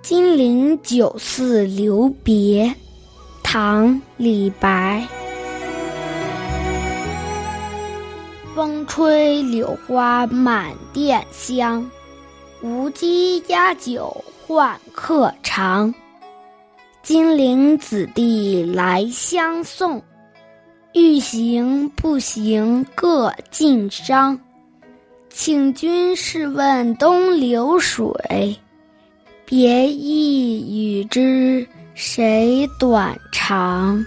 [0.00, 2.74] 金陵酒肆留别，
[3.42, 5.06] 唐·李白。
[8.54, 11.90] 风吹柳花满店香，
[12.62, 15.94] 无鸡压酒换客尝。
[17.02, 20.02] 金陵子弟来相送，
[20.94, 24.38] 欲行不行各尽觞。
[25.36, 28.56] 请君试问东流水，
[29.44, 34.02] 别意与之谁短长？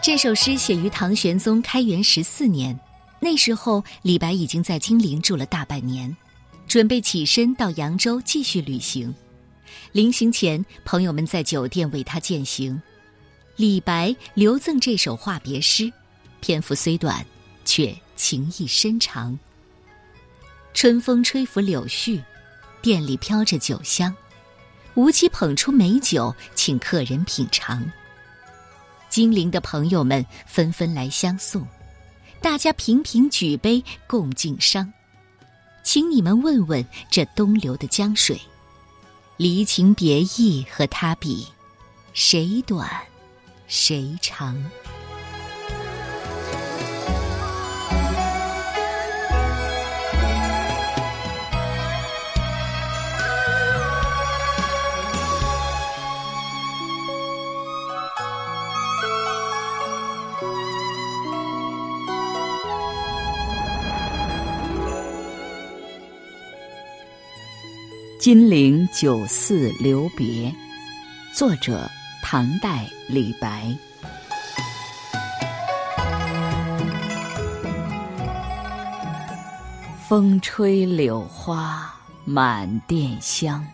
[0.00, 2.78] 这首诗写于唐玄宗开元十四年，
[3.20, 6.16] 那时候李白已经在金陵住了大半年，
[6.66, 9.14] 准备起身到扬州继续旅行。
[9.92, 12.80] 临行前，朋友们在酒店为他饯行，
[13.56, 15.92] 李白留赠这首话别诗，
[16.40, 17.24] 篇幅虽短，
[17.64, 19.38] 却情意深长。
[20.72, 22.22] 春风吹拂柳絮，
[22.80, 24.14] 店里飘着酒香，
[24.94, 27.84] 吴姬捧出美酒，请客人品尝。
[29.08, 31.66] 金陵的朋友们纷纷来相送，
[32.42, 34.90] 大家频频举杯共敬觞，
[35.82, 38.40] 请你们问问这东流的江水，
[39.36, 41.46] 离情别意和它比，
[42.14, 42.88] 谁短，
[43.66, 44.56] 谁长？
[68.20, 70.54] 金陵酒肆留别，
[71.32, 71.90] 作者
[72.20, 73.74] 唐代李白。
[80.06, 81.90] 风吹柳花
[82.26, 83.66] 满店香，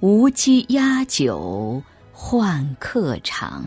[0.00, 1.80] 无鸡压酒
[2.10, 3.64] 换客尝。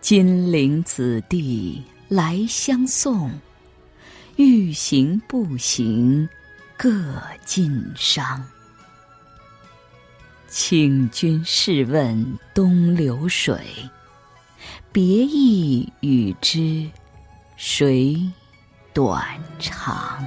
[0.00, 3.28] 金陵子弟来相送，
[4.36, 6.28] 欲行不行。
[6.78, 6.92] 各
[7.44, 8.40] 尽觞，
[10.46, 13.60] 请君试问东流水，
[14.92, 16.88] 别意与之
[17.56, 18.30] 谁
[18.94, 19.26] 短
[19.58, 20.24] 长？